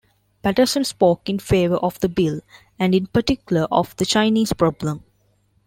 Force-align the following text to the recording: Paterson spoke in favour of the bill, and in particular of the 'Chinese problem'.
Paterson 0.41 0.83
spoke 0.83 1.29
in 1.29 1.37
favour 1.37 1.75
of 1.77 1.99
the 1.99 2.09
bill, 2.09 2.41
and 2.79 2.95
in 2.95 3.05
particular 3.05 3.67
of 3.69 3.95
the 3.97 4.05
'Chinese 4.07 4.51
problem'. 4.51 5.03